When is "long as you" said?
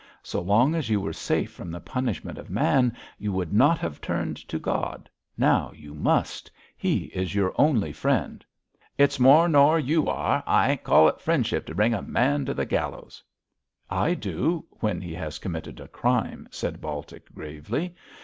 0.41-0.99